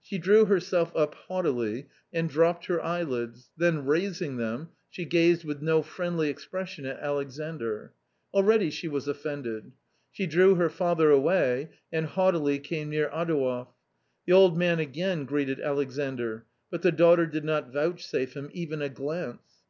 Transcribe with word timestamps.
She 0.00 0.18
drew 0.18 0.44
herself 0.44 0.94
up 0.94 1.14
haughtily, 1.16 1.88
and 2.12 2.30
dropped 2.30 2.66
her 2.66 2.80
eyelids, 2.80 3.50
then 3.56 3.86
raising 3.86 4.36
them 4.36 4.68
she 4.88 5.04
gazed 5.04 5.42
with 5.44 5.60
no 5.60 5.82
friendly 5.82 6.28
expression 6.28 6.86
at 6.86 7.00
Alexandr. 7.00 7.92
Already 8.32 8.70
she 8.70 8.86
was 8.86 9.08
offended. 9.08 9.72
She 10.12 10.28
drew 10.28 10.54
her 10.54 10.70
father 10.70 11.10
away, 11.10 11.70
and 11.92 12.06
haughtily 12.06 12.60
came 12.60 12.88
near 12.90 13.10
Adouev. 13.10 13.66
The 14.26 14.32
old 14.32 14.56
man 14.56 14.78
again 14.78 15.24
greeted 15.24 15.58
Alexandr; 15.60 16.46
but 16.70 16.82
the 16.82 16.92
daughter 16.92 17.26
did 17.26 17.44
not 17.44 17.72
vouchsafe 17.72 18.34
him 18.36 18.50
even 18.52 18.80
a 18.80 18.88
glance. 18.88 19.64